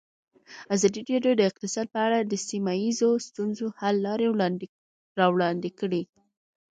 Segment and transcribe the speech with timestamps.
[0.75, 4.25] ازادي راډیو د اقتصاد په اړه د سیمه ییزو ستونزو حل لارې
[5.19, 6.01] راوړاندې کړې.